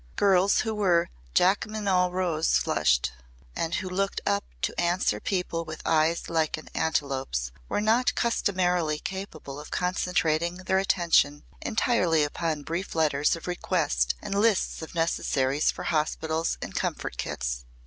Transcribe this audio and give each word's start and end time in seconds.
Girls 0.15 0.61
who 0.61 0.73
were 0.73 1.09
Jacqueminot 1.35 2.11
rose 2.11 2.57
flushed 2.57 3.11
and 3.55 3.75
who 3.75 3.87
looked 3.87 4.19
up 4.25 4.43
to 4.63 4.73
answer 4.81 5.19
people 5.19 5.63
with 5.63 5.83
eyes 5.85 6.27
like 6.27 6.57
an 6.57 6.69
antelope's 6.73 7.51
were 7.69 7.79
not 7.79 8.15
customarily 8.15 8.97
capable 8.97 9.59
of 9.59 9.69
concentrating 9.69 10.55
their 10.55 10.79
attention 10.79 11.43
entirely 11.61 12.23
upon 12.23 12.63
brief 12.63 12.95
letters 12.95 13.35
of 13.35 13.45
request 13.45 14.15
and 14.23 14.33
lists 14.33 14.81
of 14.81 14.95
necessaries 14.95 15.69
for 15.69 15.83
hospitals 15.83 16.57
and 16.63 16.73
comfort 16.73 17.17
kits. 17.17 17.63